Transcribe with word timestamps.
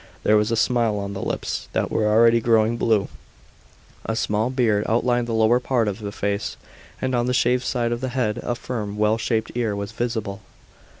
There 0.23 0.35
was 0.35 0.49
a 0.49 0.55
smile 0.55 0.97
on 0.97 1.13
the 1.13 1.21
lips 1.21 1.69
that 1.73 1.91
were 1.91 2.07
already 2.07 2.41
growing 2.41 2.75
blue, 2.75 3.07
a 4.03 4.15
small 4.15 4.49
beard 4.49 4.83
outlined 4.89 5.27
the 5.27 5.31
lower 5.33 5.59
part 5.59 5.87
of 5.87 5.99
the 5.99 6.11
face, 6.11 6.57
and 6.99 7.13
on 7.13 7.27
the 7.27 7.35
shaved 7.35 7.63
side 7.65 7.91
of 7.91 8.01
the 8.01 8.09
head 8.09 8.39
a 8.41 8.55
firm, 8.55 8.97
well 8.97 9.19
shaped 9.19 9.51
ear 9.53 9.75
was 9.75 9.91
visible. 9.91 10.41